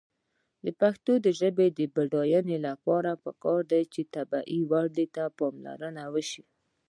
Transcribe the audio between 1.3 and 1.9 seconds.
ژبې د